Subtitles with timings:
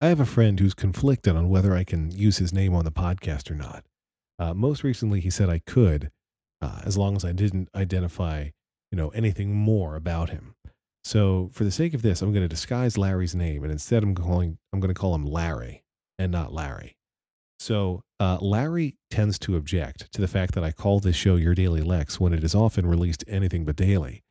[0.00, 2.92] I have a friend who's conflicted on whether I can use his name on the
[2.92, 3.84] podcast or not.
[4.38, 6.12] Uh, most recently, he said I could,
[6.62, 8.50] uh, as long as I didn't identify,
[8.92, 10.54] you know, anything more about him.
[11.02, 14.14] So, for the sake of this, I'm going to disguise Larry's name, and instead, I'm
[14.14, 15.82] calling I'm going to call him Larry
[16.16, 16.96] and not Larry.
[17.58, 21.56] So, uh, Larry tends to object to the fact that I call this show Your
[21.56, 24.22] Daily Lex when it is often released anything but daily.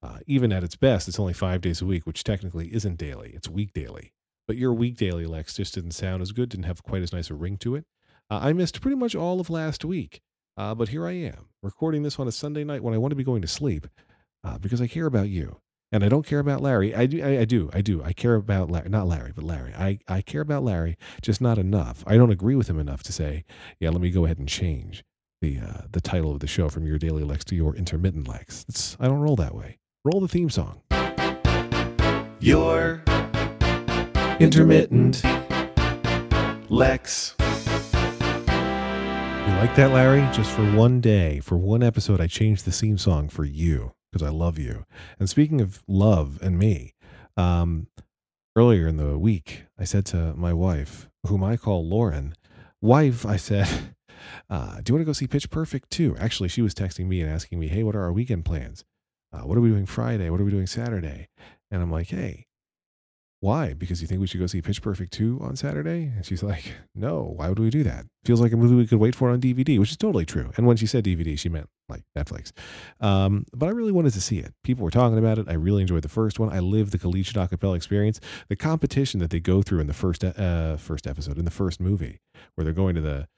[0.00, 3.32] Uh, even at its best, it's only five days a week, which technically isn't daily;
[3.34, 4.12] it's week daily.
[4.46, 7.30] But your week daily Lex just didn't sound as good, didn't have quite as nice
[7.30, 7.84] a ring to it.
[8.30, 10.20] Uh, I missed pretty much all of last week,
[10.56, 13.16] uh, but here I am recording this on a Sunday night when I want to
[13.16, 13.86] be going to sleep
[14.44, 15.60] uh, because I care about you.
[15.92, 16.94] And I don't care about Larry.
[16.94, 17.22] I do.
[17.22, 17.70] I, I do.
[17.72, 18.02] I do.
[18.02, 19.72] I care about Larry, not Larry, but Larry.
[19.72, 22.02] I, I care about Larry, just not enough.
[22.06, 23.44] I don't agree with him enough to say,
[23.78, 25.04] yeah, let me go ahead and change
[25.40, 28.66] the uh, the title of the show from your daily Lex to your intermittent Lex.
[28.68, 29.78] It's, I don't roll that way.
[30.04, 30.82] Roll the theme song.
[32.40, 33.02] Your
[34.38, 35.22] intermittent
[36.68, 37.34] Lex.
[37.38, 37.44] You
[39.54, 40.20] like that, Larry?
[40.32, 44.26] Just for one day, for one episode, I changed the theme song for you because
[44.26, 44.84] I love you.
[45.18, 46.94] And speaking of love and me,
[47.36, 47.86] um,
[48.56, 52.34] earlier in the week, I said to my wife, whom I call Lauren,
[52.82, 53.68] wife, I said,
[54.50, 56.16] uh, do you want to go see Pitch Perfect too?
[56.18, 58.84] Actually, she was texting me and asking me, hey, what are our weekend plans?
[59.32, 60.28] Uh, what are we doing Friday?
[60.30, 61.28] What are we doing Saturday?
[61.70, 62.45] And I'm like, hey,
[63.40, 63.74] why?
[63.74, 66.10] Because you think we should go see Pitch Perfect 2 on Saturday?
[66.14, 68.06] And she's like, no, why would we do that?
[68.24, 70.50] Feels like a movie we could wait for on DVD, which is totally true.
[70.56, 72.52] And when she said DVD, she meant like Netflix.
[73.00, 74.54] Um, but I really wanted to see it.
[74.64, 75.46] People were talking about it.
[75.48, 76.50] I really enjoyed the first one.
[76.50, 78.20] I lived the collegiate acapella experience.
[78.48, 81.78] The competition that they go through in the first, uh, first episode, in the first
[81.78, 82.20] movie,
[82.54, 83.28] where they're going to the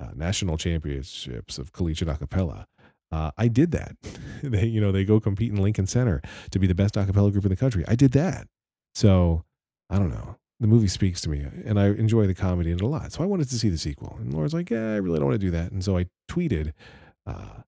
[0.00, 2.66] uh, national championships of collegiate acapella.
[3.10, 3.96] Uh, I did that.
[4.42, 7.44] they, you know, they go compete in Lincoln Center to be the best acapella group
[7.44, 7.84] in the country.
[7.88, 8.46] I did that.
[8.94, 9.44] So
[9.90, 10.36] I don't know.
[10.60, 13.12] The movie speaks to me, and I enjoy the comedy in it a lot.
[13.12, 14.16] So I wanted to see the sequel.
[14.18, 16.72] And Lauren's like, "Yeah, I really don't want to do that." And so I tweeted,
[17.26, 17.62] uh,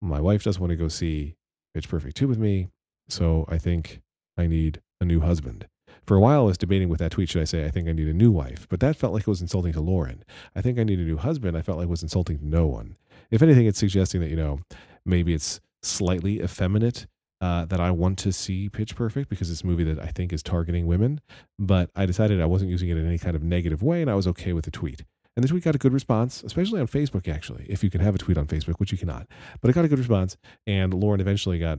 [0.00, 1.36] "My wife doesn't want to go see
[1.74, 2.68] Pitch Perfect two with me,
[3.08, 4.00] so I think
[4.38, 5.68] I need a new husband."
[6.06, 7.28] For a while, I was debating with that tweet.
[7.28, 8.66] Should I say I think I need a new wife?
[8.70, 10.24] But that felt like it was insulting to Lauren.
[10.56, 11.56] I think I need a new husband.
[11.56, 12.96] I felt like it was insulting to no one.
[13.30, 14.60] If anything, it's suggesting that you know
[15.04, 17.06] maybe it's slightly effeminate
[17.40, 20.32] uh, that I want to see Pitch Perfect because it's a movie that I think
[20.32, 21.20] is targeting women.
[21.58, 24.14] But I decided I wasn't using it in any kind of negative way, and I
[24.14, 25.04] was okay with the tweet.
[25.36, 28.14] And the tweet got a good response, especially on Facebook, actually, if you can have
[28.14, 29.28] a tweet on Facebook, which you cannot.
[29.60, 30.36] But it got a good response.
[30.66, 31.78] And Lauren eventually got,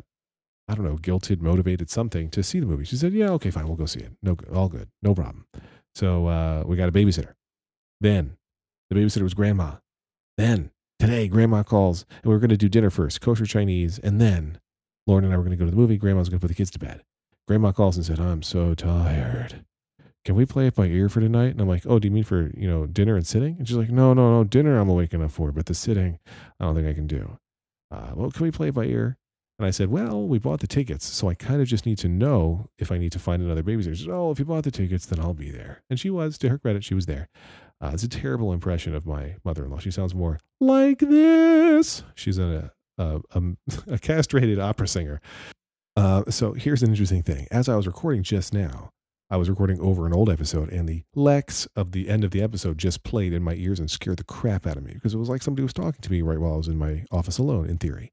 [0.69, 2.85] I don't know, guilted, motivated, something to see the movie.
[2.85, 4.13] She said, Yeah, okay, fine, we'll go see it.
[4.23, 5.45] No, all good, no problem.
[5.93, 7.33] So uh, we got a babysitter.
[7.99, 8.37] Then
[8.89, 9.75] the babysitter was grandma.
[10.37, 14.21] Then today, grandma calls, and we are going to do dinner first, kosher Chinese, and
[14.21, 14.59] then
[15.09, 15.97] Lauren and I were going to go to the movie.
[15.97, 17.01] Grandma's going to put the kids to bed.
[17.47, 19.65] Grandma calls and said, I'm so tired.
[20.23, 21.51] Can we play it by ear for tonight?
[21.51, 23.55] And I'm like, oh, do you mean for, you know, dinner and sitting?
[23.57, 26.19] And she's like, no, no, no, dinner I'm awake enough for, but the sitting,
[26.59, 27.39] I don't think I can do.
[27.89, 29.17] Uh, well, can we play it by ear?
[29.57, 32.07] And I said, well, we bought the tickets, so I kind of just need to
[32.07, 33.95] know if I need to find another babysitter.
[33.95, 35.81] She said, oh, if you bought the tickets, then I'll be there.
[35.89, 37.29] And she was, to her credit, she was there.
[37.81, 39.79] Uh, it's a terrible impression of my mother-in-law.
[39.79, 42.03] She sounds more like this.
[42.13, 43.41] She's in a, a, a,
[43.93, 45.21] a castrated opera singer.
[45.95, 47.47] Uh, so here's an interesting thing.
[47.49, 48.91] As I was recording just now,
[49.31, 52.41] I was recording over an old episode, and the Lex of the end of the
[52.41, 55.17] episode just played in my ears and scared the crap out of me because it
[55.17, 57.69] was like somebody was talking to me right while I was in my office alone,
[57.69, 58.11] in theory.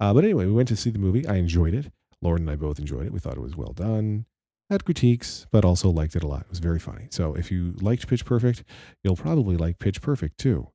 [0.00, 1.26] Uh, but anyway, we went to see the movie.
[1.26, 1.92] I enjoyed it.
[2.20, 3.12] Lauren and I both enjoyed it.
[3.12, 4.26] We thought it was well done.
[4.68, 6.40] Had critiques, but also liked it a lot.
[6.40, 7.06] It was very funny.
[7.10, 8.64] So if you liked Pitch Perfect,
[9.04, 10.68] you'll probably like Pitch Perfect too.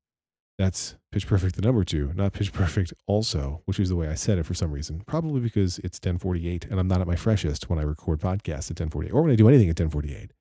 [0.61, 4.13] That's Pitch Perfect the number two, not Pitch Perfect also, which is the way I
[4.13, 5.01] said it for some reason.
[5.07, 8.79] Probably because it's 1048 and I'm not at my freshest when I record podcasts at
[8.79, 10.33] 1048 or when I do anything at 1048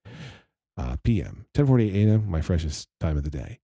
[0.76, 1.47] uh, p.m.
[1.56, 3.60] 1048 a.m., my freshest time of the day.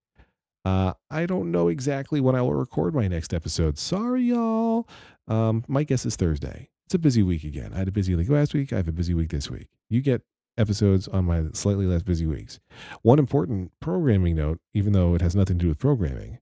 [0.65, 3.77] Uh, I don't know exactly when I will record my next episode.
[3.77, 4.89] Sorry, y'all.
[5.27, 6.71] Um, my guess is Thursday.
[6.87, 7.71] It's a busy week again.
[7.71, 8.73] I had a busy week last week.
[8.73, 9.67] I have a busy week this week.
[9.91, 10.23] You get
[10.57, 12.59] episodes on my slightly less busy weeks.
[13.03, 16.39] One important programming note, even though it has nothing to do with programming,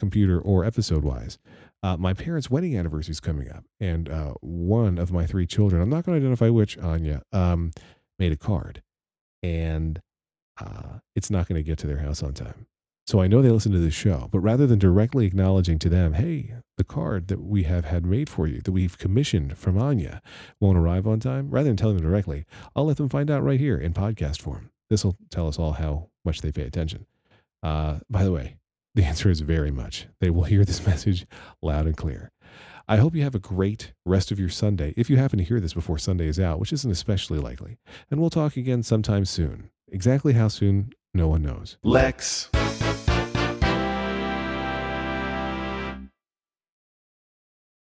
[0.00, 1.38] computer or episode wise.
[1.82, 5.80] Uh, my parents' wedding anniversary is coming up, and uh, one of my three children,
[5.80, 7.70] I'm not going to identify which, Anya, um,
[8.18, 8.82] made a card,
[9.42, 10.02] and
[10.60, 12.66] uh, it's not going to get to their house on time.
[13.06, 16.12] So I know they listen to this show, but rather than directly acknowledging to them,
[16.12, 20.22] hey, the card that we have had made for you, that we've commissioned from Anya,
[20.60, 22.44] won't arrive on time, rather than telling them directly,
[22.76, 24.70] I'll let them find out right here in podcast form.
[24.90, 27.06] This will tell us all how much they pay attention.
[27.62, 28.56] Uh, by the way,
[28.94, 30.06] the answer is very much.
[30.20, 31.26] They will hear this message
[31.62, 32.30] loud and clear.
[32.88, 35.60] I hope you have a great rest of your Sunday if you happen to hear
[35.60, 37.78] this before Sunday is out, which isn't especially likely.
[38.10, 39.70] And we'll talk again sometime soon.
[39.92, 41.76] Exactly how soon, no one knows.
[41.84, 42.50] Lex.